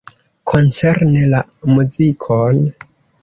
[0.51, 1.41] Koncerne la
[1.73, 2.65] muzikon.